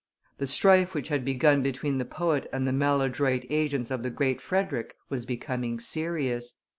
The 0.39 0.47
strife 0.47 0.95
which 0.95 1.09
had 1.09 1.23
begun 1.23 1.61
between 1.61 1.99
the 1.99 2.05
poet 2.05 2.49
and 2.51 2.65
the 2.67 2.71
maladroit 2.73 3.45
agents 3.51 3.91
of 3.91 4.01
the 4.01 4.09
Great 4.09 4.41
Frederick 4.41 4.95
was 5.11 5.27
becoming 5.27 5.79
serious. 5.79 6.57